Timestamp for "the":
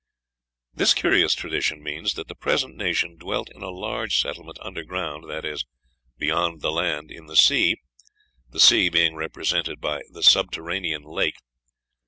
2.27-2.33, 6.61-6.71, 7.27-7.35, 8.49-8.59, 10.09-10.23